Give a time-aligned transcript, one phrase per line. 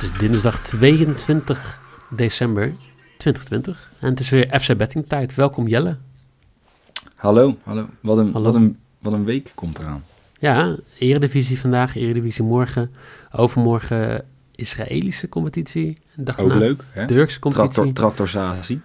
[0.00, 2.74] Het is dinsdag 22 december
[3.16, 5.34] 2020 en het is weer FC Betting tijd.
[5.34, 5.96] Welkom Jelle.
[7.14, 7.88] Hallo, hallo.
[8.00, 8.44] Wat een, Hallo.
[8.44, 10.04] Wat een, wat een week komt eraan.
[10.38, 12.92] Ja, Eredivisie vandaag, Eredivisie morgen.
[13.32, 15.96] Overmorgen Israëlische competitie.
[16.16, 17.06] Dag Ook leuk, hè?
[17.06, 17.72] Turkse competitie.
[17.72, 18.80] Tractor, tractorsatie.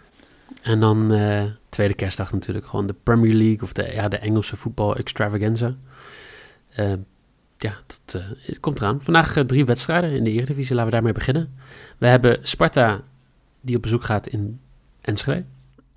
[0.61, 4.55] En dan eh, tweede kerstdag natuurlijk gewoon de Premier League of de, ja, de Engelse
[4.55, 5.75] voetbal extravaganza.
[6.69, 6.94] Eh,
[7.58, 9.02] ja, dat eh, komt eraan.
[9.02, 10.75] Vandaag eh, drie wedstrijden in de Eredivisie.
[10.75, 11.53] Laten we daarmee beginnen.
[11.97, 13.02] We hebben Sparta
[13.62, 14.59] die op bezoek gaat in
[15.02, 15.45] Enschede.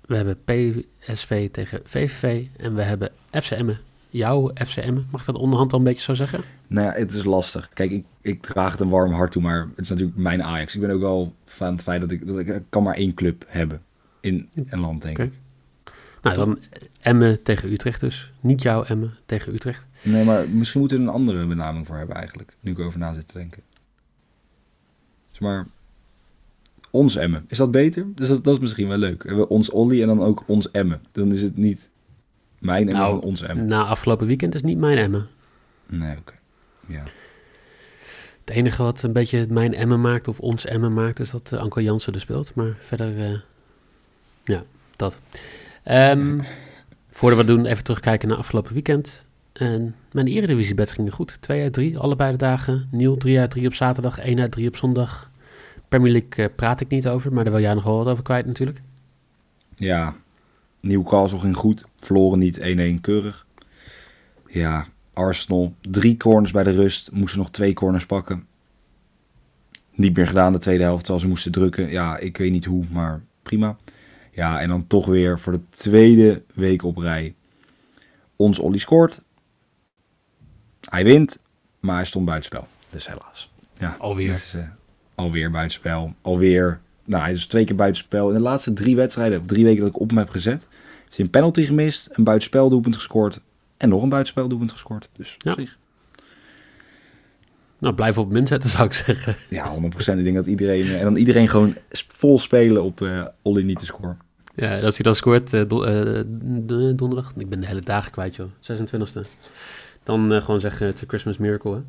[0.01, 2.45] We hebben PSV tegen VVV.
[2.57, 3.79] En we hebben FC Emmen.
[4.09, 5.07] Jouw FC Emmen.
[5.11, 6.43] Mag dat onderhand al een beetje zo zeggen?
[6.67, 7.69] Nou ja, het is lastig.
[7.73, 10.75] Kijk, ik, ik draag het een warm hart toe, maar het is natuurlijk mijn Ajax.
[10.75, 13.45] Ik ben ook wel van het feit dat ik, dat ik kan maar één club
[13.47, 13.81] hebben
[14.19, 15.33] in een land, denk ik.
[16.21, 16.59] Nou, dan
[16.99, 18.31] Emmen tegen Utrecht dus.
[18.39, 19.87] Niet jouw Emmen tegen Utrecht.
[20.01, 22.99] Nee, maar misschien moeten we er een andere benaming voor hebben eigenlijk, nu ik over
[22.99, 23.61] na zit te denken.
[25.31, 25.67] Zeg maar,
[26.89, 27.45] ons Emmen.
[27.47, 28.05] Is dat beter?
[28.15, 29.23] Dus dat, dat is misschien wel leuk.
[29.23, 31.01] We hebben ons Olly en dan ook ons Emmen.
[31.11, 31.89] Dan is het niet
[32.59, 33.65] mijn Emmen, Nou, maar ons Emmen.
[33.65, 35.27] Na afgelopen weekend is niet mijn Emmen.
[35.85, 36.33] Nee, oké.
[36.85, 37.03] Ja.
[38.45, 41.59] Het enige wat een beetje mijn Emmen maakt, of ons Emmen maakt, is dat uh,
[41.59, 42.55] Anko Jansen er speelt.
[42.55, 43.39] Maar verder, eh,
[44.43, 44.63] ja,
[44.95, 45.19] dat.
[45.83, 46.39] Ehm,
[47.09, 49.25] voordat we doen, even terugkijken naar afgelopen weekend.
[49.59, 51.41] En mijn Eredivisie-bed ging goed.
[51.41, 52.87] 2 uit 3, allebei de dagen.
[52.91, 55.31] Nieuw 3 uit 3 op zaterdag, 1 uit 3 op zondag.
[55.89, 58.23] Premier League eh, praat ik niet over, maar daar wil jij nog wel wat over
[58.23, 58.81] kwijt natuurlijk.
[59.75, 60.15] Ja,
[60.81, 61.85] Newcastle ging goed.
[61.97, 62.59] Verloren niet
[62.97, 63.45] 1-1 keurig.
[64.47, 65.73] Ja, Arsenal.
[65.81, 67.11] Drie corners bij de rust.
[67.11, 68.47] Moesten nog twee corners pakken.
[69.95, 71.89] Niet meer gedaan de tweede helft, terwijl ze moesten drukken.
[71.89, 73.77] Ja, ik weet niet hoe, maar prima.
[74.31, 77.35] Ja, en dan toch weer voor de tweede week op rij.
[78.35, 79.21] Ons Olly scoort.
[80.81, 81.39] Hij wint,
[81.79, 82.67] maar hij stond buitenspel.
[82.89, 83.51] Dus helaas.
[83.77, 84.27] Ja, Alweer.
[84.27, 84.61] dus, eh,
[85.15, 86.13] alweer buitenspel.
[86.21, 86.79] Alweer.
[87.05, 88.27] Nou, hij is twee keer buitenspel.
[88.29, 90.67] In de laatste drie wedstrijden, of drie weken dat ik op hem heb gezet,
[91.03, 93.39] heeft hij een penalty gemist, een buitenspeldoelpunt gescoord
[93.77, 95.09] en nog een buitenspeldoelpunt gescoord.
[95.15, 95.51] Dus Ja.
[95.51, 95.77] op zich.
[97.77, 99.35] Nou, blijf op min zetten, zou ik zeggen.
[99.49, 100.17] Ja, 100%.
[100.19, 100.95] Ik denk dat iedereen...
[100.95, 101.75] En dan iedereen gewoon
[102.07, 104.17] vol spelen op eh Olly niet te scoren.
[104.55, 107.79] Ja, en als hij dan scoort eh, do- eh, de- donderdag, ik ben de hele
[107.81, 109.21] dagen kwijt joh, 26e.
[110.09, 111.81] Dan eh, gewoon zeggen, is een Christmas miracle hè.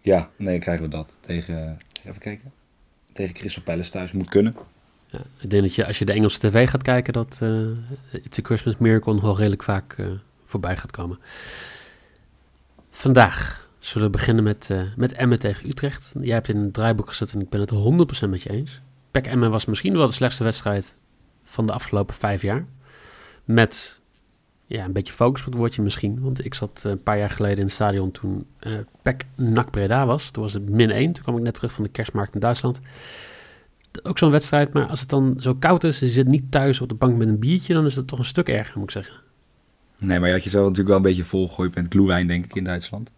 [0.00, 1.16] Ja, nee, krijgen we dat.
[1.20, 2.52] Tegen, even kijken.
[3.12, 4.12] Tegen Crystal Palace thuis.
[4.12, 4.54] Moet kunnen.
[5.06, 7.66] Ja, ik denk dat je, als je de Engelse tv gaat kijken, dat eh
[8.10, 10.06] It's a Christmas Miracle nog wel redelijk vaak eh,
[10.44, 11.18] voorbij gaat komen.
[12.90, 16.14] Vandaag zullen we beginnen met, met Emmen tegen Utrecht.
[16.20, 17.72] Jij hebt in het draaiboek gezet en ik ben het
[18.26, 18.80] 100% met je eens.
[19.10, 20.94] PEC Emmen was misschien wel de slechtste wedstrijd
[21.44, 22.66] van de afgelopen vijf jaar.
[23.44, 23.97] Met
[24.68, 26.20] ja, een beetje focus op het woordje misschien.
[26.20, 29.70] Want ik zat eh, een paar jaar geleden in het stadion toen eh PEC NAC
[29.70, 30.30] Breda was.
[30.30, 31.12] Toen was het min 1.
[31.12, 32.80] Toen kwam ik net terug van de kerstmarkt in Duitsland
[34.02, 36.88] ook zo'n wedstrijd, maar als het dan zo koud is, je zit niet thuis op
[36.88, 39.14] de bank met een biertje, dan is het toch een stuk erger, moet ik zeggen.
[39.98, 42.64] Nee, maar je had jezelf natuurlijk wel een beetje volgegooid met glühwein, denk ik, in
[42.64, 43.10] Duitsland.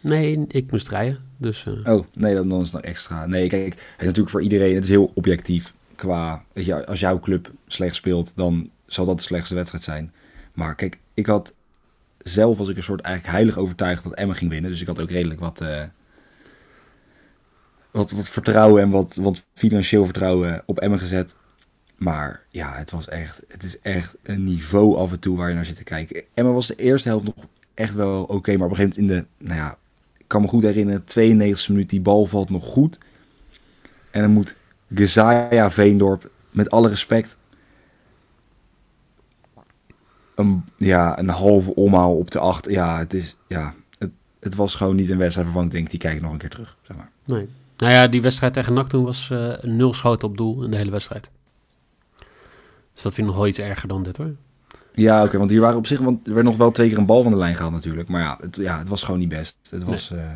[0.00, 3.26] Nee, ik moest rijden, dus eh, Oh, nee, dan, dan is het nog extra.
[3.26, 5.74] Nee, kijk, het is natuurlijk voor iedereen, het is heel objectief.
[5.94, 10.12] Qua, weet je, als jouw club slecht speelt, dan zal dat de slechtste wedstrijd zijn.
[10.52, 11.54] Maar kijk, ik had
[12.18, 14.70] zelf was ik een soort eigenlijk heilig overtuigd dat Emmen ging winnen.
[14.70, 15.82] Dus ik had ook redelijk wat, eh,
[17.90, 21.34] wat, wat vertrouwen en wat, wat financieel vertrouwen op Emmen gezet.
[21.96, 25.54] Maar ja, het was echt, het is echt een niveau af en toe waar je
[25.54, 26.22] naar zit te kijken.
[26.34, 27.34] Emmen was de eerste helft nog
[27.74, 29.78] echt wel oké, maar op een gegeven moment in de, nou ja,
[30.16, 32.98] ik kan me goed herinneren, 92 minuut, die bal valt nog goed.
[34.10, 34.56] En dan moet
[34.94, 37.36] Gezaya Veendorp, met alle respect,
[40.34, 42.70] een, ja, een halve omhaal op de acht.
[42.70, 45.98] Ja, het is, ja, het, het was gewoon niet een wedstrijd waarvan ik denk, die
[45.98, 46.76] kijk ik nog een keer terug.
[46.82, 47.10] Zeg maar.
[47.24, 47.48] nee.
[47.76, 50.76] Nou ja, die wedstrijd tegen NAC toen was eh, nul schoten op doel in de
[50.76, 51.30] hele wedstrijd.
[52.92, 54.34] Dus dat vind ik nog wel iets erger dan dit hoor.
[54.94, 57.06] Ja, oké, want hier waren op zich, want er werd nog wel twee keer een
[57.06, 58.08] bal van de lijn gehaald natuurlijk.
[58.08, 59.56] Maar ja, het, ja, het was gewoon niet best.
[59.70, 60.30] Het was, eh,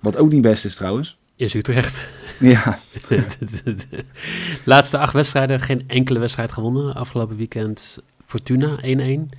[0.00, 2.08] wat ook niet best is trouwens, is Utrecht.
[2.38, 2.78] Ja,
[4.64, 6.94] Laatste acht wedstrijden, geen enkele wedstrijd gewonnen.
[6.94, 7.98] Afgelopen weekend
[8.32, 9.38] Fortuna 1-1.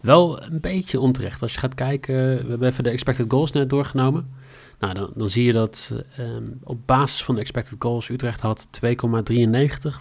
[0.00, 1.42] Wel een beetje onterecht.
[1.42, 4.30] Als je gaat kijken, we hebben even de expected goals net doorgenomen.
[4.78, 8.68] Nou, dan, dan zie je dat ehm, op basis van de expected goals Utrecht had
[8.84, 8.92] 2,93,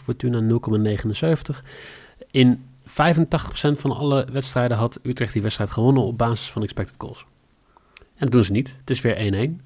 [0.04, 1.64] Fortuna 0,79.
[2.32, 2.92] In 85%
[3.54, 7.26] van alle wedstrijden had Utrecht die wedstrijd gewonnen op basis van expected goals.
[7.98, 8.76] En dat doen ze niet.
[8.80, 9.62] Het is weer 1-1.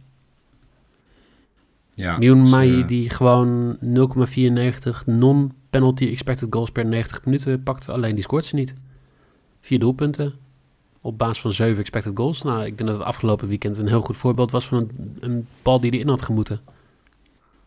[1.94, 2.18] ja.
[2.18, 5.06] Mion dus, Mai eh, die gewoon 0,94
[5.80, 7.90] non-penalty expected goals per 90 minuten pakt.
[7.90, 8.74] Alleen die scoort ze niet.
[9.62, 10.34] Vier doelpunten
[11.02, 12.42] op basis van 7 expected goals.
[12.42, 15.48] Nou, ik denk dat het afgelopen weekend een heel goed voorbeeld was van een, een
[15.62, 16.60] bal die erin had gemoeten.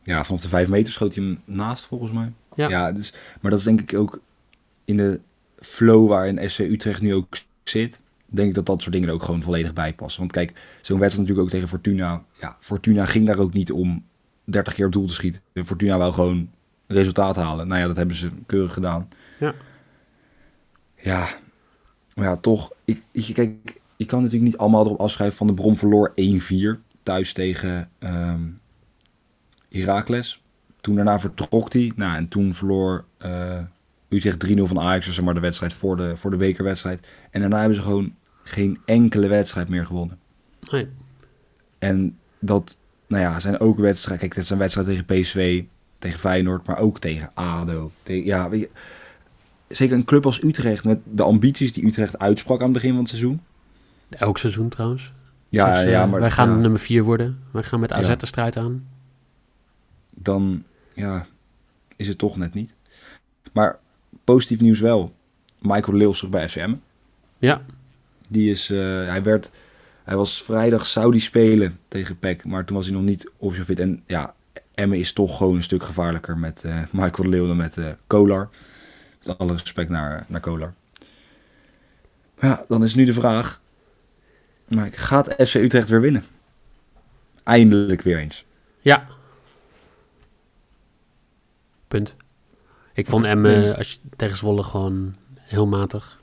[0.03, 2.33] ja, vanaf de vijf meter schoot hij hem naast, volgens mij.
[2.55, 2.69] Ja.
[2.69, 4.21] Ja, dus, maar dat is denk ik ook
[4.85, 5.21] in de
[5.61, 8.01] flow waarin SC Utrecht nu ook zit.
[8.27, 10.21] Denk ik dat dat soort dingen er ook gewoon volledig bij passen.
[10.21, 10.49] Want kijk,
[10.83, 12.23] zo'n wedstrijd natuurlijk ook tegen Fortuna.
[12.41, 14.05] Ja, Fortuna ging daar ook niet om
[14.45, 15.41] 30 keer op doel te schieten.
[15.55, 16.49] Fortuna wou gewoon
[16.88, 17.69] resultaat halen.
[17.69, 19.08] Nou ja, dat hebben ze keurig gedaan.
[19.38, 19.55] Ja.
[20.96, 21.29] Ja,
[22.14, 22.73] maar ja, toch.
[22.85, 26.12] Ik, ik, kijk, je kan natuurlijk niet allemaal erop afschrijven van de Brom verloor
[26.76, 27.90] 1-4 thuis tegen
[29.69, 30.43] Heracles.
[30.81, 31.93] Toen daarna vertrok hij.
[31.96, 33.61] Nou, en toen verloor eh
[34.08, 35.14] Utrecht 3-0 van Ajax.
[35.14, 37.06] Zeg maar de wedstrijd voor de, voor de bekerwedstrijd.
[37.31, 40.19] En daarna hebben ze gewoon geen enkele wedstrijd meer gewonnen.
[40.70, 40.88] Nee.
[41.79, 44.20] En dat, nou ja, zijn ook wedstrijden.
[44.20, 45.64] Kijk, dit is een wedstrijd tegen PSV,
[45.99, 47.91] tegen Feyenoord, maar ook tegen ADO.
[48.03, 48.71] Tegen, ja, weet je,
[49.69, 52.99] zeker een club als Utrecht met de ambities die Utrecht uitsprak aan het begin van
[52.99, 53.41] het seizoen.
[54.09, 55.12] Elk seizoen trouwens.
[55.49, 57.39] Ja, ja, maar wij gaan ja, nummer 4 worden.
[57.50, 58.15] Wij gaan met AZ Ja.
[58.15, 58.87] de strijd aan.
[60.11, 60.62] dan
[60.95, 61.27] ja,
[61.97, 62.75] is het toch net niet.
[63.53, 63.79] Maar
[64.25, 65.15] positief nieuws wel.
[65.59, 66.75] Michael terug bij FCM.
[67.39, 67.62] Ja,
[68.29, 69.50] Die is, eh, hij werd,
[70.05, 73.79] hij was vrijdag Saudi spelen tegen PEC, maar toen was hij nog niet officieel fit.
[73.79, 74.35] En ja,
[74.75, 77.87] Emmen is toch gewoon een stuk gevaarlijker met eh, Michael de Leeuw dan met eh
[78.07, 78.49] Kolar.
[79.25, 80.75] Met alle respect naar, naar Kolar.
[82.41, 83.61] Ja, dan is nu de vraag,
[84.69, 86.25] maar gaat FC Utrecht weer winnen?
[87.43, 88.45] Eindelijk weer eens.
[88.81, 89.07] ja.
[91.89, 92.15] Punt.
[92.93, 96.21] Ik vond Emmen als je, tegen Zwolle gewoon heel matig.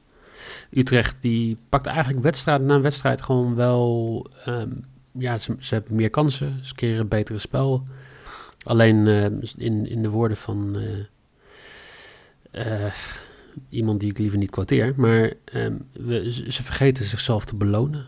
[0.72, 4.26] Utrecht die pakt eigenlijk wedstrijd na wedstrijd gewoon wel...
[4.46, 4.70] ehm,
[5.12, 6.60] ja, ze, ze hebben meer kansen.
[6.62, 7.84] Ze keren een betere spel.
[8.66, 9.26] Alleen eh,
[9.66, 10.78] in, in de woorden van
[12.52, 12.94] eh, eh,
[13.70, 14.94] iemand die ik liever niet quoteer...
[14.98, 18.08] maar ehm, we, ze vergeten zichzelf te belonen.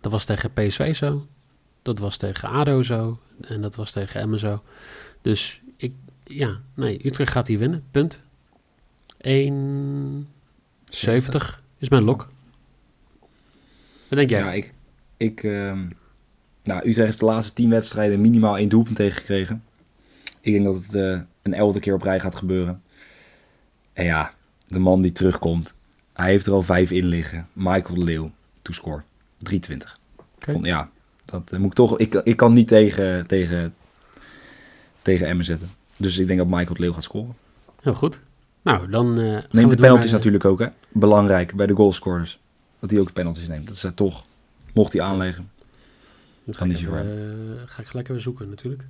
[0.00, 1.26] Dat was tegen PSV zo.
[1.82, 3.20] Dat was tegen ADO zo.
[3.40, 4.62] En dat was tegen Emmen zo.
[5.22, 7.84] Dus ik, ja, nee, Utrecht gaat hier winnen.
[7.90, 8.22] Punt.
[9.16, 9.30] 1,70
[11.78, 12.28] is mijn lok.
[14.08, 14.40] Wat denk jij?
[14.40, 14.74] Ja, ik,
[15.16, 15.88] ik ehm,
[16.66, 19.62] nou, Utrecht heeft de laatste tien wedstrijden minimaal één doelpunt tegengekregen.
[20.40, 22.82] Ik denk dat het eh, een elfde keer op rij gaat gebeuren.
[23.92, 24.32] En ja,
[24.68, 25.74] de man die terugkomt,
[26.12, 27.48] hij heeft er al vijf in liggen.
[27.52, 28.30] Michael de Leeuw,
[28.62, 29.02] toescore,
[29.38, 29.98] 320.
[30.16, 30.52] Oké.
[30.52, 30.90] Vond, ja,
[31.24, 33.74] dat eh, moet ik toch, ik, ik kan niet tegen, tegen,
[35.02, 35.70] tegen Emmen zetten.
[35.96, 37.36] Dus ik denk dat Michael de Leeuw gaat scoren.
[37.82, 38.20] Heel goed.
[38.62, 40.66] Nou, dan we Neemt de penalties naar- natuurlijk ook, hè?
[40.88, 42.38] Belangrijk bij de goalscorers.
[42.80, 43.66] Dat hij ook de penalties neemt.
[43.66, 44.24] Dat is toch,
[44.72, 45.50] mocht hij aanleggen.
[46.46, 47.02] Ga Kan niet zo eh,
[47.66, 48.84] ga ik gelijk even zoeken natuurlijk.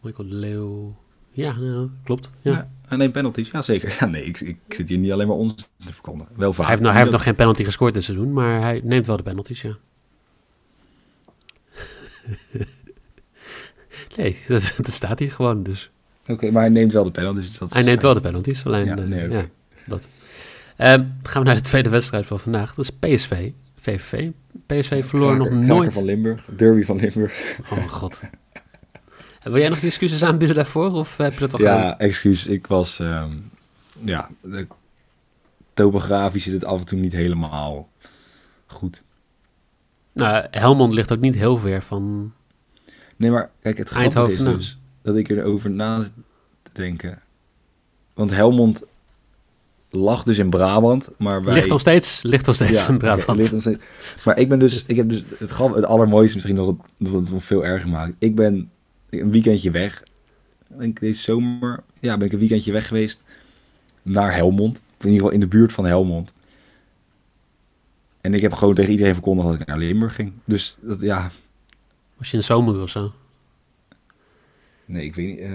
[0.00, 0.96] Michael Leeuw.
[1.30, 2.30] Ja, nou, klopt.
[2.40, 2.52] Ja.
[2.52, 2.70] Ja.
[2.86, 3.96] Hij neemt penalties, ja zeker.
[4.00, 6.32] Ja, nee, ik, ik zit hier niet alleen maar ons te verkondigen.
[6.36, 6.60] Wel vaak.
[6.60, 9.16] Hij heeft, nou, hij heeft nog geen penalty gescoord dit seizoen, maar hij neemt wel
[9.16, 9.76] de penalties, ja.
[14.16, 15.90] nee, dat, dat staat hier gewoon, dus.
[16.26, 17.48] Oké, maar hij neemt wel de penalties.
[17.48, 18.84] dus dat Hij neemt wel de penalties, alleen...
[18.84, 19.36] Ja, eh, nee, oké.
[19.36, 19.46] ja,
[19.86, 20.08] dat.
[20.76, 22.74] Ehm, gaan we naar de tweede wedstrijd van vandaag.
[22.74, 23.50] Dat is PSV,
[23.82, 24.30] VVV.
[24.66, 25.66] PSV verloor nog nooit...
[25.68, 27.58] Kraker van Limburg, derby van Limburg.
[27.70, 28.20] Oh god.
[29.42, 31.78] Wil jij nog je excuses aanbieden daarvoor, of heb je dat al gedaan?
[31.78, 32.46] Ja, excuus.
[32.46, 32.98] Ik was...
[32.98, 33.36] ehm,
[34.04, 34.66] ja, de,
[35.74, 37.88] topografisch zit het af en toe niet helemaal
[38.66, 39.02] goed.
[40.12, 42.32] Nou, Helmond ligt ook niet heel ver van...
[43.16, 46.12] Nee, maar kijk, het grappige is dus dat ik erover na zit
[46.62, 47.18] te denken.
[48.14, 48.82] Want Helmond
[49.94, 51.54] lag dus in Brabant, maar wij...
[51.54, 53.44] Ligt nog steeds, ligt nog steeds in Brabant.
[53.44, 53.68] steeds.
[54.24, 57.30] Maar ik ben dus, ik heb dus het, grap, het allermooiste misschien nog, dat het
[57.30, 58.12] nog veel erger maakt.
[58.18, 58.70] Ik ben
[59.10, 60.02] een weekendje weg.
[60.70, 63.22] Ik denk deze zomer, ja, ben ik een weekendje weg geweest
[64.02, 64.76] naar Helmond.
[64.76, 66.34] In ieder geval in de buurt van Helmond.
[68.20, 70.32] En ik heb gewoon tegen iedereen verkondigd dat ik naar Limburg ging.
[70.44, 71.30] Dus dat, ja,
[72.16, 73.12] Was je in de zomer of zo?
[74.84, 75.38] nee, ik weet niet.
[75.40, 75.52] eh,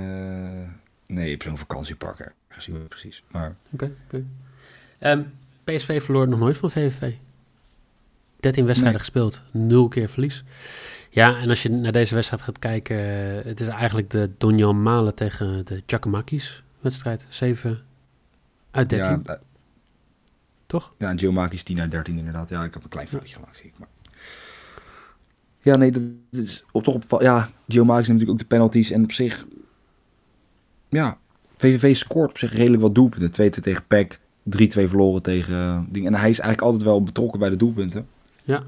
[1.07, 2.33] nee, op zo'n vakantiepark
[2.87, 3.23] precies.
[3.31, 3.91] Maar Oké.
[4.99, 5.23] Ehm,
[5.63, 7.13] PSV verloor nog nooit van VVV.
[8.39, 10.43] 13 wedstrijden gespeeld, nul keer verlies.
[11.09, 14.81] Ja, en als je naar deze wedstrijd gaat kijken, eh, het is eigenlijk de Donjan
[14.83, 17.25] Malen tegen de Giacomakis wedstrijd.
[17.29, 17.83] 7
[18.71, 19.39] uit 13, Ja, da-
[20.65, 20.93] toch?
[20.97, 22.49] ja en Geomakis 10 uit 13 inderdaad.
[22.49, 23.73] Ja, ik heb een klein foutje gemaakt, zie ik.
[23.79, 23.87] Maar...
[25.61, 27.21] Ja, nee, dat is op toch op.
[27.21, 28.91] Ja, Geomakis neemt natuurlijk ook de penalties.
[28.91, 29.45] En op zich...
[30.89, 31.17] Ja,
[31.57, 33.51] VVV scoort op zich redelijk wat doelpunten.
[33.51, 34.19] 2-2 tegen PEC, 3-2
[34.67, 35.87] verloren tegen...
[35.89, 36.05] ding.
[36.05, 38.07] En hij is eigenlijk altijd wel betrokken bij de doelpunten.
[38.43, 38.63] Ja.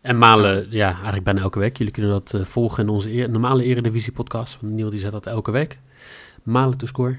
[0.00, 1.76] En Malen, ja, eigenlijk bijna elke week.
[1.76, 4.60] Jullie kunnen dat eh, volgen in onze normale Eredivisie podcast.
[4.60, 5.78] Want Niel die zet dat elke week.
[6.42, 7.18] Malen to score.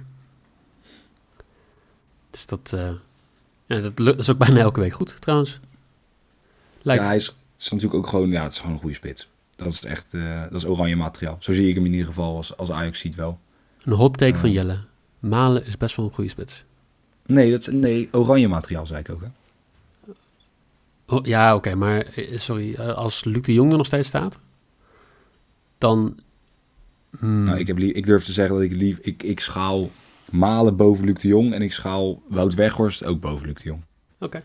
[2.32, 2.90] Dus dat, eh,
[3.66, 5.60] ja, dat, lukt- dat is ook bijna elke week goed trouwens.
[6.82, 7.02] Lijkt.
[7.02, 8.30] Ja, hij is, is natuurlijk ook gewoon...
[8.30, 9.30] Ja, het is gewoon een goede spits.
[9.55, 10.13] Dat is echt...
[10.13, 11.38] eh, dat is oranje materiaal.
[11.39, 13.39] Zo zie ik hem in ieder geval als, als Ajax ziet wel.
[13.83, 14.55] Een hot take van Ja.
[14.55, 14.77] Jelle.
[15.19, 16.63] Malen is best wel een goede spits.
[17.25, 19.27] Nee, dat is, nee oranje materiaal zei ik ook, hè.
[21.07, 22.74] Oh, ja, oké, maar eh, sorry.
[22.74, 24.39] eh, als Luc de Jong er nog steeds staat,
[25.77, 26.19] dan...
[27.19, 28.98] hmm, Nou, ik, heb lief, ik durf te zeggen dat ik lief...
[28.98, 29.91] Ik, ik schaal
[30.31, 31.53] Malen boven Luc de Jong...
[31.53, 33.81] en ik schaal Wout Weghorst ook boven Luc de Jong.
[34.19, 34.41] Oké.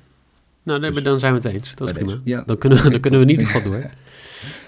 [0.62, 1.74] Nou, nee, Dus- dan zijn we het eens.
[1.74, 2.20] Dat is prima.
[2.24, 2.42] ja.
[2.46, 3.90] Dan, kunnen we, dan kunnen we in ieder geval door.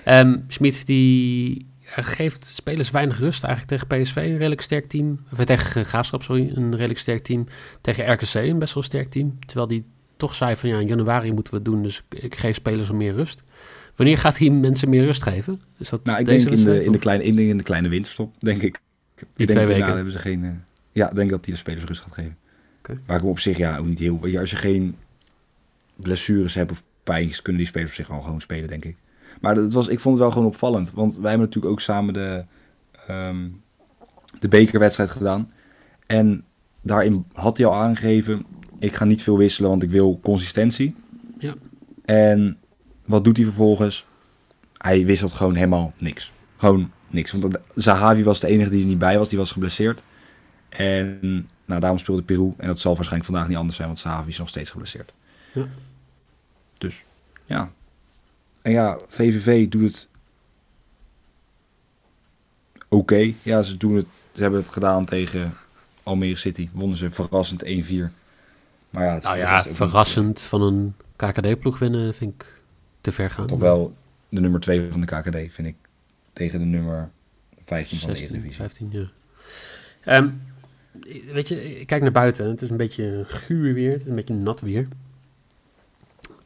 [0.04, 1.66] Ehm Schmid, die
[1.96, 4.16] ja, geeft spelers weinig rust eigenlijk tegen PSV.
[4.16, 5.20] Een redelijk sterk team.
[5.32, 6.50] Of eh, tegen Graafschap, sorry.
[6.54, 7.46] Een redelijk sterk team.
[7.80, 9.38] Tegen RKC, een best wel sterk team.
[9.46, 9.84] Terwijl die
[10.16, 11.82] toch zei van ja, in januari moeten we het doen.
[11.82, 13.42] Dus ik, ik geef spelers wat meer rust.
[13.96, 15.60] Wanneer gaat hij mensen meer rust geven?
[15.78, 17.62] Is dat Nou, ik deze denk in de, in, de kleine, in, de, in de
[17.62, 18.80] kleine winterstop, denk ik.
[19.16, 19.94] ik denk, twee weken?
[19.94, 20.44] hebben ze geen...
[20.44, 20.50] eh,
[20.92, 22.36] ja, ik denk dat hij de spelers rust gaat geven.
[22.78, 23.00] Oké.
[23.06, 24.20] Maar ik op zich ja, ook niet heel...
[24.38, 24.96] Als je geen
[25.96, 28.96] blessures hebt of pijntjes, kunnen die spelers op zich al gewoon spelen, denk ik.
[29.40, 30.92] Maar dat was, ik vond het wel gewoon opvallend.
[30.92, 32.44] Want wij hebben natuurlijk ook samen de,
[33.06, 33.48] ehm,
[34.38, 35.50] de bekerwedstrijd gedaan.
[36.06, 36.44] En
[36.82, 38.46] daarin had hij al aangegeven...
[38.78, 40.94] ik ga niet veel wisselen, want ik wil consistentie.
[41.38, 41.54] Ja.
[42.04, 42.58] En
[43.04, 44.06] wat doet hij vervolgens?
[44.76, 46.32] Hij wisselt gewoon helemaal niks.
[46.56, 47.32] Gewoon niks.
[47.32, 49.28] Want Zahavi was de enige die er niet bij was.
[49.28, 50.02] Die was geblesseerd.
[50.68, 52.54] En nou, daarom speelde Peru.
[52.56, 53.88] En dat zal waarschijnlijk vandaag niet anders zijn.
[53.88, 55.12] Want Zahavi is nog steeds geblesseerd.
[55.52, 55.66] Ja.
[56.78, 57.04] Dus
[57.44, 57.72] ja.
[58.62, 60.08] En ja, VVV doet het
[62.88, 63.32] oké.
[63.42, 65.52] Ja, ze, doen het, ze hebben het gedaan tegen
[66.02, 66.68] Almere City.
[66.72, 67.68] Wonnen ze verrassend 1-4.
[68.90, 72.60] Maar ja, het Nou ja, niet- verrassend van een KKD-ploeg winnen vind ik
[73.00, 73.46] te ver gaan.
[73.46, 73.94] Toch wel
[74.28, 75.74] de nummer 2 van de KKD, vind ik.
[76.32, 77.10] Tegen de nummer
[77.64, 78.62] 15 van de 16, Eredivisie.
[78.62, 79.10] 15, ja.
[80.00, 80.28] Ehm,
[81.32, 82.48] weet je, ik kijk naar buiten.
[82.48, 83.92] Het is een beetje guur weer.
[83.92, 84.88] Het is een beetje nat weer.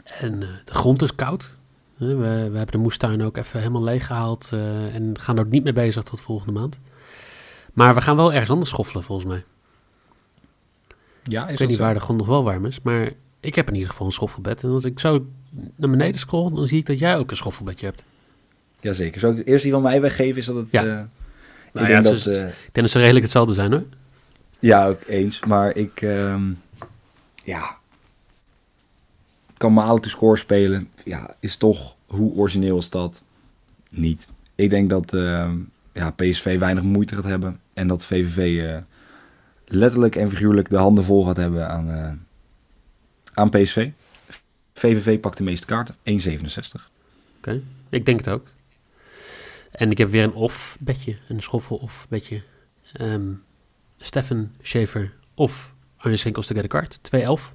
[0.04, 1.56] En eh, de grond is koud.
[1.96, 2.22] We, we
[2.56, 4.48] hebben de moestuin ook even helemaal leeggehaald.
[4.52, 6.78] eh en gaan er niet mee bezig tot volgende maand.
[7.72, 9.44] Maar we gaan wel ergens anders schoffelen, volgens mij.
[11.22, 12.80] Ja, is ik weet niet waar de grond nog wel warm is.
[12.82, 13.10] Maar
[13.40, 14.62] ik heb in ieder geval een schoffelbed.
[14.62, 15.26] En als ik zo
[15.76, 18.02] naar beneden scroll, dan zie ik dat jij ook een schoffelbedje hebt.
[18.80, 19.20] Jazeker.
[19.20, 20.36] Zou ik eerst die van mij weggeven?
[20.36, 20.68] Is dat het...
[20.70, 20.80] Ja.
[20.82, 21.12] eh, Nou ik
[21.72, 22.12] ja, denk het dat...
[22.14, 23.84] is- eh, Ik denk dat ze redelijk hetzelfde zijn, hoor.
[24.58, 25.44] ja, ook eens.
[25.44, 26.02] Maar ik...
[26.02, 26.42] ehm,
[27.44, 27.76] ja...
[29.56, 30.88] Kan Malen to score spelen.
[31.04, 31.96] Ja, is toch...
[32.06, 33.23] Hoe origineel is dat?
[33.90, 34.26] Niet.
[34.54, 35.56] Ik denk dat ehm,
[35.92, 37.61] ja, PSV weinig moeite gaat hebben.
[37.73, 38.82] En dat VVV eh,
[39.64, 42.12] letterlijk en figuurlijk de handen vol gaat hebben aan, eh,
[43.34, 43.90] aan PSV.
[44.75, 45.94] VVV pakt de meeste kaarten.
[46.02, 46.90] 1,67.
[47.37, 48.46] Oké, ik denk het ook.
[49.70, 52.42] En ik heb weer een off-bedje, een schoffel-off bedje.
[52.92, 53.32] Ehm
[53.99, 57.54] Stefan Schaefer of Arjen Swinkels to get a card, 2-11.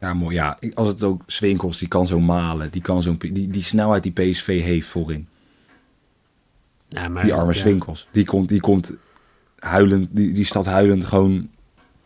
[0.00, 0.34] Ja, mooi.
[0.34, 2.70] Ja, als het ook Swinkels, die kan zo malen.
[2.70, 5.28] Die, kan zo, die, die snelheid die PSV heeft voorin.
[6.88, 7.60] Ja, maar, Die arme ja.
[7.60, 8.06] Swinkels.
[8.10, 8.92] Die komt, die komt
[9.58, 11.48] huilend, die, die stapt huilend gewoon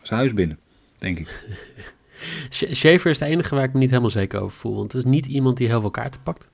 [0.03, 0.59] zijn huis binnen.
[0.99, 1.47] Denk ik.
[2.51, 4.75] Sch- Schaefer is de enige waar ik me niet helemaal zeker over voel.
[4.77, 6.49] Want het is niet iemand die heel veel kaarten pakt.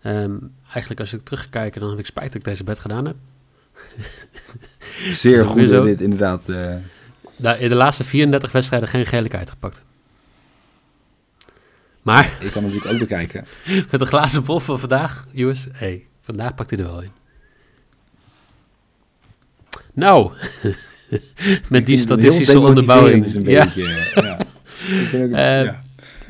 [0.00, 0.36] Ehm,
[0.70, 3.04] eigenlijk als ik terug ga kijken, dan heb ik spijt dat ik deze bed gedaan
[3.06, 3.16] heb.
[5.10, 6.48] Zeer goed dit inderdaad...
[6.48, 6.74] eh,
[7.36, 9.82] Da- In de laatste 34 wedstrijden geen gele kaart gepakt.
[12.12, 13.46] Maar ik kan natuurlijk ook bekijken.
[13.90, 15.66] met de glazen bol van vandaag, jongens.
[15.72, 17.10] hey, vandaag pakt hij er wel in.
[19.92, 20.32] Nou,
[21.68, 23.24] met die statistische onderbouwing.
[23.24, 24.38] Is een Ja, beetje, eh, ja.
[24.40, 25.82] Ik vind ook- Eh, ja.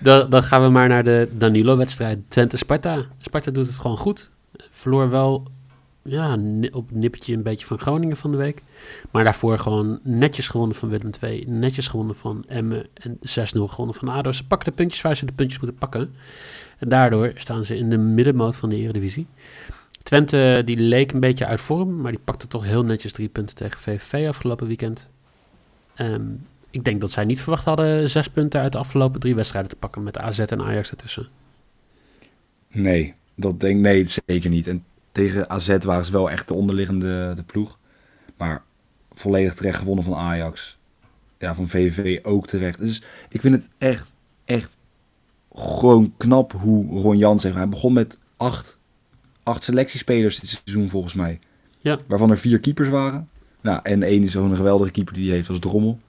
[0.02, 3.06] dan, dan gaan we maar naar de Danilo-wedstrijd Twente-Sparta.
[3.18, 4.30] Sparta doet het gewoon goed.
[4.70, 5.50] Verloor wel
[6.08, 6.38] ja,
[6.70, 8.62] op het nippertje een beetje van Groningen van de week.
[9.10, 11.44] Maar daarvoor gewoon netjes gewonnen van Willem II.
[11.46, 12.86] Netjes gewonnen van Emmen.
[12.94, 13.20] En 6-0
[13.64, 14.32] gewonnen van ADO.
[14.32, 16.14] Ze pakken de puntjes waar ze de puntjes moeten pakken.
[16.78, 19.26] En daardoor staan ze in de middenmoot van de Eredivisie.
[20.02, 22.00] Twente die leek een beetje uit vorm.
[22.00, 25.10] Maar die pakte toch heel netjes drie punten tegen VVV afgelopen weekend.
[25.94, 26.26] Ehm,
[26.70, 29.76] ik denk dat zij niet verwacht hadden zes punten uit de afgelopen drie wedstrijden te
[29.76, 31.28] pakken met AZ en Ajax ertussen.
[32.68, 34.66] Nee, dat denk nee, zeker niet.
[34.66, 37.78] En tegen AZ waren ze wel echt de onderliggende de ploeg.
[38.36, 38.62] Maar
[39.12, 40.78] volledig terecht gewonnen van Ajax.
[41.38, 42.78] Ja, van VVV ook terecht.
[42.78, 44.76] Dus ik vind het echt, echt
[45.52, 47.56] gewoon knap hoe Ron Jans heeft.
[47.56, 48.78] Hij begon met acht,
[49.42, 51.38] acht selectiespelers dit seizoen volgens mij.
[51.78, 51.98] Ja.
[52.06, 53.28] Waarvan er vier keepers waren.
[53.60, 56.00] Nou, en één is zo'n geweldige keeper die hij heeft als Drommel.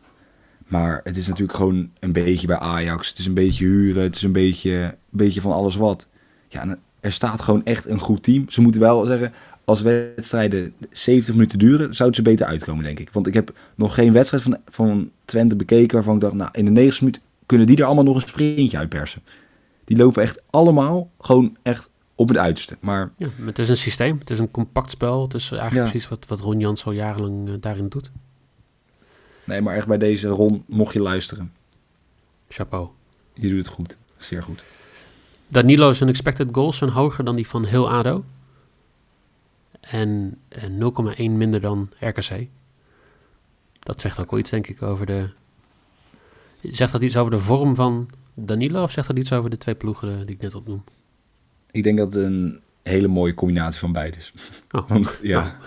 [0.67, 3.09] Maar het is natuurlijk gewoon een beetje bij Ajax.
[3.09, 4.03] Het is een beetje huren.
[4.03, 6.07] Het is een beetje, een beetje van alles wat.
[6.47, 8.45] Ja, en er staat gewoon echt een goed team.
[8.49, 9.33] Ze moeten wel zeggen,
[9.65, 13.09] als wedstrijden 70 minuten duren, zouden ze beter uitkomen, denk ik.
[13.11, 16.65] Want ik heb nog geen wedstrijd van, van Twente bekeken waarvan ik dacht, nou, in
[16.65, 19.21] de 90 minuten kunnen die er allemaal nog een sprintje uitpersen.
[19.85, 22.77] Die lopen echt allemaal gewoon echt op het uiterste.
[22.79, 24.17] Maar Ja, maar het is een systeem.
[24.19, 25.21] Het is een compact spel.
[25.23, 25.89] Het is eigenlijk Ja.
[25.91, 28.11] precies wat, wat Ron Jans al jarenlang eh, daarin doet.
[29.43, 31.51] nee, maar echt bij deze Ron, mocht je luisteren,
[32.49, 32.87] Chapeau.
[33.33, 33.97] je doet het goed.
[34.17, 34.63] Zeer goed.
[35.49, 38.23] Danilo zijn expected goals zijn hoger dan die van heel ADO.
[39.79, 42.47] En, en 0,1 minder dan RKC.
[43.79, 45.29] Dat zegt ook wel iets, denk ik, over de...
[46.61, 48.83] Zegt dat iets over de vorm van Danilo...
[48.83, 50.83] of zegt dat iets over de twee ploegen die ik net opnoem?
[51.71, 54.33] Ik denk dat het een hele mooie combinatie van beide is.
[54.71, 54.87] Oh.
[54.89, 55.57] Want, ja.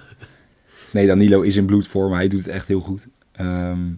[0.92, 2.12] Nee, Danilo is in bloedvorm.
[2.12, 3.06] Hij doet het echt heel goed.
[3.32, 3.92] Ehm,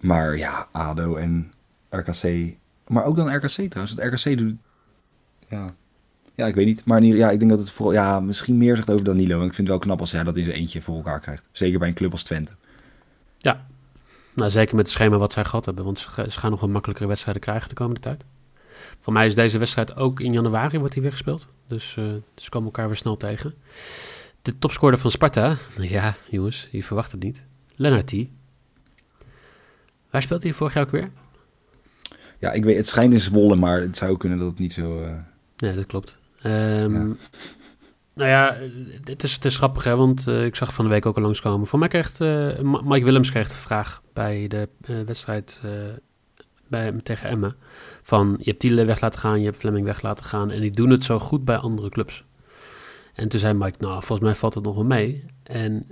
[0.00, 1.52] maar ja, ADO en
[1.90, 2.56] RKC.
[2.88, 3.96] Maar ook dan RKC trouwens.
[3.96, 4.54] Het RKC doet...
[5.48, 5.74] Ja.
[6.34, 6.84] ja, ik weet niet.
[6.84, 7.94] Maar ja, ik denk dat het vooral...
[7.94, 9.40] Ja, misschien meer zegt over Danilo.
[9.40, 11.44] En ik vind het wel knap als hij dat in zijn eentje voor elkaar krijgt.
[11.52, 12.52] Zeker bij een club als Twente.
[14.34, 15.84] Nou, zeker met het schema wat zij gehad hebben.
[15.84, 18.24] Want ze, ga- ze gaan nog wel makkelijkere wedstrijden krijgen de komende tijd.
[18.98, 21.48] Voor mij is deze wedstrijd ook in januari wordt die weer gespeeld.
[21.66, 22.04] Dus eh
[22.34, 23.54] dus ze komen elkaar weer snel tegen.
[24.42, 25.56] De topscorer van Sparta.
[25.78, 27.44] Ja, jongens, je verwacht het niet.
[27.74, 28.14] Lennart T.
[30.10, 31.10] Waar speelt hij vorig jaar ook weer?
[32.38, 35.02] Ja, ik weet, het schijnt in Zwolle, maar het zou kunnen dat het niet zo...
[35.02, 35.12] eh,
[35.56, 36.18] Nee, dat klopt.
[36.42, 37.14] Ehm, Ja.
[38.14, 38.56] Nou ja,
[39.04, 41.22] het is, het is grappig, hè, want eh, ik zag van de week ook al
[41.22, 41.66] langskomen.
[41.66, 44.68] Voor mij kreeg eh, Mike Willems kreeg de vraag bij de
[45.06, 45.60] wedstrijd
[46.68, 47.56] bij, tegen Emmen.
[48.02, 50.50] Van, je hebt Tiele weg laten gaan, je hebt Fleming weg laten gaan.
[50.50, 52.24] En die doen het zo goed bij andere clubs.
[53.14, 55.24] En toen zei Mike, nou, volgens mij valt het nog wel mee.
[55.42, 55.86] En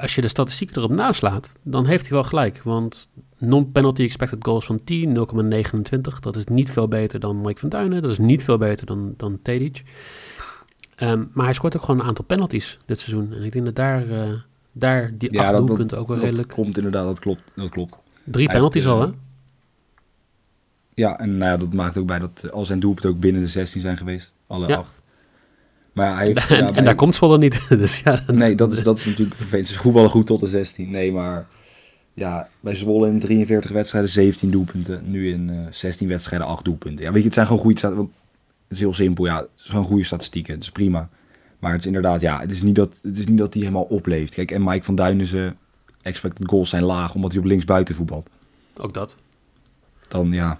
[0.00, 2.62] als je de statistieken erop naslaat, dan heeft hij wel gelijk.
[2.62, 6.18] Want non-penalty expected goals van 10, 0,29.
[6.20, 8.02] Dat is niet veel beter dan Mike van Duinen.
[8.02, 9.82] Dat is niet veel beter dan, dan Tedic.
[10.96, 13.32] Ehm, maar hij scoort ook gewoon een aantal penalties dit seizoen.
[13.32, 14.30] En ik denk dat daar, eh,
[14.72, 16.48] daar die Ja, acht dat- dat- doelpunten ook wel dat redelijk...
[16.52, 17.52] komt inderdaad, dat klopt.
[17.56, 17.98] Dat klopt.
[18.24, 19.14] Drie hij penalties heeft, al, eh, hè?
[20.94, 23.42] Ja, en nou ja, dat maakt ook bij dat eh, al zijn doelpunten ook binnen
[23.42, 24.32] de 16 zijn geweest.
[24.46, 24.76] Alle Ja.
[24.76, 25.00] acht.
[25.96, 27.66] Maar hij heeft, En, daar komt Zwolle niet.
[27.68, 29.68] dus ja, Nee, dat is, dat is natuurlijk vervelend.
[29.68, 30.90] Ze voetballen goed tot de 16.
[30.90, 31.46] Nee, maar
[32.14, 35.10] ja, bij Zwolle in 43 wedstrijden 17 doelpunten.
[35.10, 37.04] Nu in eh 16 wedstrijden 8 doelpunten.
[37.04, 38.14] Ja, weet je, het zijn gewoon goede statistieken.
[38.68, 39.36] Het is heel simpel, ja.
[39.36, 40.54] Het is gewoon goede statistieken.
[40.54, 41.08] Het is prima.
[41.58, 43.82] Maar het is inderdaad, ja, het is niet dat, het is niet dat hij helemaal
[43.82, 44.34] opleeft.
[44.34, 45.56] Kijk, en Mike van Duinen, zijn
[46.02, 48.28] expected goals zijn laag omdat hij op links buiten voetbalt.
[48.76, 49.16] ook dat.
[50.08, 50.58] Dan ja,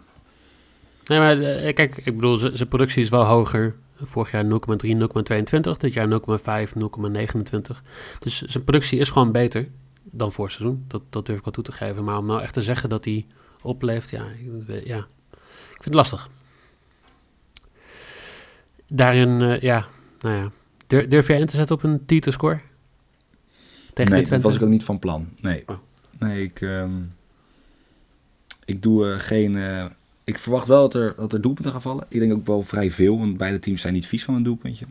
[1.06, 3.74] Nee, maar eh, kijk, ik bedoel, zijn productie is wel hoger.
[4.02, 5.76] Vorig jaar 0,3, 0,22.
[5.78, 7.80] Dit jaar 0,5, 0,29.
[8.18, 9.68] Dus zijn productie is gewoon beter
[10.02, 10.84] dan vorig seizoen.
[10.88, 12.04] Dat, dat durf ik wel toe te geven.
[12.04, 13.26] Maar om nou echt te zeggen dat hij
[13.62, 16.28] opleeft, ja, ik, ja, ik vind het lastig.
[18.88, 19.86] Daarin, eh, ja,
[20.20, 20.50] nou ja.
[20.86, 22.60] Dur- durf jij in te zetten op een T-score?
[23.92, 25.28] Tegen nee, dat was ik ook niet van plan.
[25.40, 25.76] Nee, Oh.
[26.18, 27.02] nee ik, ehm,
[28.64, 29.56] ik doe eh, geen...
[29.56, 29.86] eh,
[30.26, 32.06] ik verwacht wel dat er, dat er doelpunten gaan vallen.
[32.08, 34.86] Ik denk ook wel vrij veel, want beide teams zijn niet vies van een doelpuntje.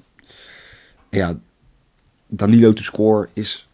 [1.10, 1.40] En ja,
[2.28, 3.68] Danilo to score is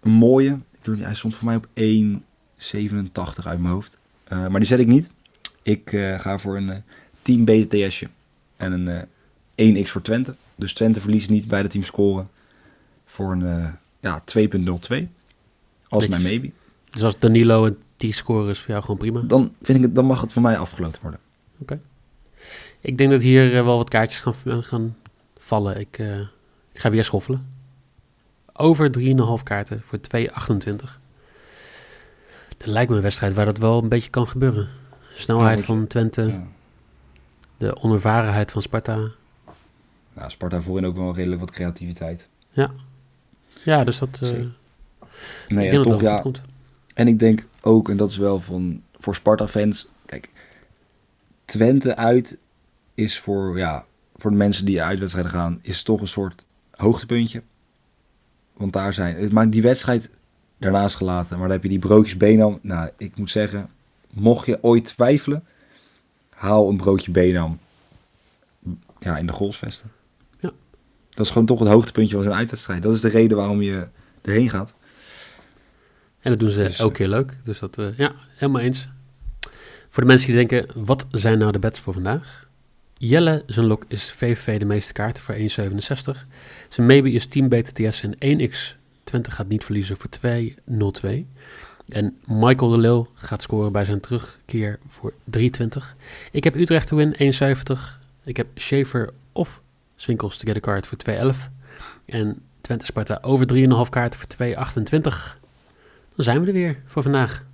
[0.00, 0.58] een mooie.
[0.82, 3.98] Hij stond voor mij op 1,87 uit mijn hoofd.
[4.24, 5.10] Eh, maar die zet ik niet.
[5.62, 6.78] Ik eh, ga voor een eh,
[7.22, 8.08] team BTS'je.
[8.56, 9.08] En een
[9.54, 10.34] eh 1x voor Twente.
[10.54, 12.30] Dus Twente verliest niet, beide teams scoren.
[13.06, 15.06] Voor een ja, 2.02.
[15.88, 16.50] Als mijn maybe.
[16.96, 19.20] Dus als Danilo een T-score is voor jou gewoon prima.
[19.20, 21.20] Dan, vind ik het, dan mag het voor mij afgeloten worden.
[22.80, 24.96] Ik denk dat hier eh, wel wat kaartjes gaan, eh, gaan
[25.38, 25.80] vallen.
[25.80, 26.18] Ik, eh,
[26.72, 27.46] ik ga weer schoffelen.
[28.52, 31.00] Over 3,5 kaarten voor 2,28.
[32.56, 34.68] Dat lijkt me een wedstrijd waar dat wel een beetje kan gebeuren.
[35.12, 36.46] Snelheid Ja, van Twente, Ja.
[37.56, 38.98] de onervarenheid van Sparta.
[40.12, 42.28] Nou, Sparta voorin ook wel redelijk wat creativiteit.
[43.62, 44.18] Ja, dus dat...
[44.22, 44.42] eh, Zeker.
[45.00, 45.08] ik
[45.48, 46.14] Nee, denk en dat toch dat ja.
[46.20, 46.42] goed komt.
[46.96, 49.88] En ik denk ook, en dat is wel van, voor Sparta-fans.
[50.06, 50.30] Kijk,
[51.44, 52.38] Twente uit
[52.94, 53.84] is voor, ja,
[54.16, 57.42] voor de mensen die uitwedstrijden gaan, is toch een soort hoogtepuntje.
[58.52, 60.10] Want daar zijn, het maakt die wedstrijd
[60.58, 61.38] daarnaast gelaten.
[61.38, 62.58] Maar dan heb je die broodjes Benam.
[62.62, 63.68] Nou, ik moet zeggen,
[64.10, 65.44] mocht je ooit twijfelen,
[66.28, 67.58] haal een broodje Benam
[68.98, 69.90] ja, in de golfsvesten.
[70.40, 70.52] Ja.
[71.10, 72.82] Dat is gewoon toch het hoogtepuntje van zo'n uitwedstrijd.
[72.82, 73.88] Dat is de reden waarom je
[74.22, 74.74] erheen gaat.
[76.26, 77.36] En dat doen ze Dus, elke keer leuk.
[77.44, 78.88] Dus dat, eh, ja, helemaal eens.
[79.88, 82.48] Voor de mensen die denken, wat zijn nou de bets voor vandaag?
[82.94, 86.26] Jelle, zijn lok is VVV de meeste kaarten voor 1,67.
[86.68, 91.26] Zijn maybe is Team BTTS en 1x 20 gaat niet verliezen voor 2,02.
[91.88, 95.96] En Michael de Leeuw gaat scoren bij zijn terugkeer voor 3,20.
[96.30, 98.00] Ik heb Utrecht te win 1,70.
[98.24, 99.62] Ik heb Schaefer of
[99.96, 101.50] Swinkels to get a card voor 2,11.
[102.06, 104.28] En Twente Sparta over 3,5 kaarten voor
[105.38, 105.45] 2,28.
[106.16, 107.44] Dan zijn we er weer voor vandaag.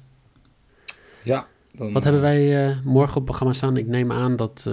[1.22, 1.46] Ja.
[1.74, 3.76] Dan, Wat hebben wij eh, morgen op programma staan?
[3.76, 4.64] Ik neem aan dat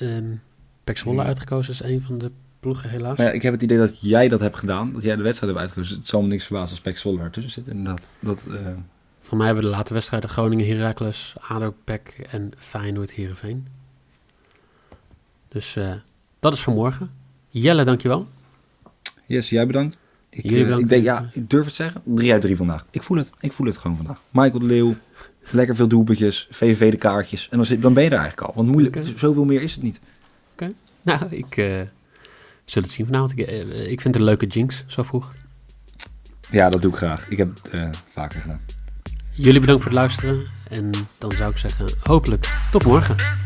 [0.00, 0.42] eh um,
[0.84, 1.26] Pek Zwolle Ja.
[1.26, 2.30] uitgekozen is, een van de
[2.60, 3.18] ploegen helaas.
[3.18, 4.92] Ja, ik heb het idee dat jij dat hebt gedaan.
[4.92, 5.96] Dat jij de wedstrijd hebt uitgekozen.
[5.98, 7.66] Het zal me niks verbazen als Pek Zwolle ertussen zit.
[7.66, 8.02] Inderdaad.
[8.20, 8.66] Dat, eh,
[9.18, 13.66] Voor mij hebben we de late wedstrijden Groningen, Heracles, ADO, Pek en Feyenoord, Heerenveen.
[15.48, 15.92] Dus eh,
[16.40, 17.10] dat is voor morgen.
[17.48, 18.28] Jelle, dankjewel.
[19.24, 19.96] yes, jij bedankt.
[20.36, 22.02] Ik, eh, ik denk, ja, ik durf het zeggen.
[22.04, 22.86] 3 uit 3 vandaag.
[22.90, 23.30] Ik voel het.
[23.40, 24.20] Ik voel het gewoon vandaag.
[24.30, 24.94] Michael de Leeuw.
[25.50, 26.48] Lekker veel doelpuntjes.
[26.50, 27.48] VVV de kaartjes.
[27.50, 28.54] En dan, zit, dan ben je er eigenlijk al.
[28.56, 29.12] Want moeilijk, Oké.
[29.16, 30.00] zoveel meer is het niet.
[31.02, 31.80] Nou, ik uh,
[32.64, 33.38] zul het zien vanavond.
[33.38, 35.32] Ik, uh, ik vind het een leuke jinx, zo vroeg.
[36.50, 37.28] Ja, dat doe ik graag.
[37.28, 38.60] Ik heb het vaker gedaan.
[39.30, 40.46] Jullie bedankt voor het luisteren.
[40.68, 43.45] En dan zou ik zeggen, hopelijk tot morgen.